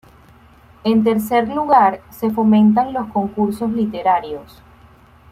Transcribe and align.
En 0.83 1.03
tercer 1.03 1.47
lugar, 1.47 2.01
se 2.09 2.31
fomentan 2.31 2.91
los 2.91 3.05
concursos 3.13 3.69
literarios. 3.71 4.63